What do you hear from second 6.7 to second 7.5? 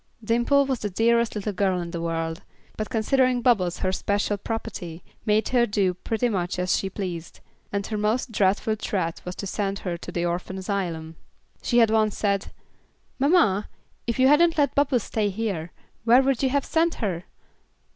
she pleased,